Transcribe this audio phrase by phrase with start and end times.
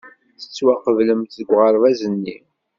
[0.39, 2.37] Tettwaqeblemt deg uɣerbaz-nni.